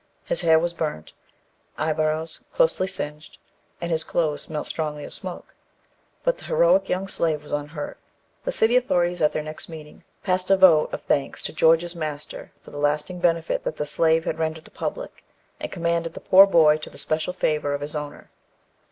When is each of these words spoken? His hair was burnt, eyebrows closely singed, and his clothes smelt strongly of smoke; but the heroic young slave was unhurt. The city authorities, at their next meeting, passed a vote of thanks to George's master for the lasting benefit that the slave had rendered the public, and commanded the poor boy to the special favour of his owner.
His 0.25 0.41
hair 0.41 0.57
was 0.57 0.73
burnt, 0.73 1.13
eyebrows 1.77 2.41
closely 2.51 2.87
singed, 2.87 3.37
and 3.79 3.91
his 3.91 4.03
clothes 4.03 4.41
smelt 4.41 4.65
strongly 4.65 5.03
of 5.03 5.13
smoke; 5.13 5.53
but 6.23 6.39
the 6.39 6.45
heroic 6.45 6.89
young 6.89 7.07
slave 7.07 7.43
was 7.43 7.51
unhurt. 7.51 7.99
The 8.43 8.51
city 8.51 8.75
authorities, 8.75 9.21
at 9.21 9.31
their 9.31 9.43
next 9.43 9.69
meeting, 9.69 10.03
passed 10.23 10.49
a 10.49 10.57
vote 10.57 10.91
of 10.91 11.01
thanks 11.03 11.43
to 11.43 11.53
George's 11.53 11.95
master 11.95 12.51
for 12.63 12.71
the 12.71 12.79
lasting 12.79 13.19
benefit 13.19 13.63
that 13.63 13.75
the 13.77 13.85
slave 13.85 14.25
had 14.25 14.39
rendered 14.39 14.65
the 14.65 14.71
public, 14.71 15.23
and 15.59 15.71
commanded 15.71 16.15
the 16.15 16.19
poor 16.19 16.47
boy 16.47 16.77
to 16.77 16.89
the 16.89 16.97
special 16.97 17.31
favour 17.31 17.75
of 17.75 17.81
his 17.81 17.95
owner. 17.95 18.31